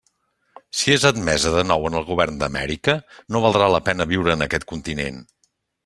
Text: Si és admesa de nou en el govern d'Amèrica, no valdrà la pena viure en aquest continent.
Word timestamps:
Si 0.79 0.93
és 0.93 1.05
admesa 1.09 1.51
de 1.57 1.65
nou 1.73 1.85
en 1.91 1.99
el 2.01 2.07
govern 2.09 2.41
d'Amèrica, 2.41 2.97
no 3.35 3.45
valdrà 3.47 3.71
la 3.77 3.85
pena 3.91 4.11
viure 4.15 4.39
en 4.39 4.47
aquest 4.49 4.71
continent. 4.75 5.27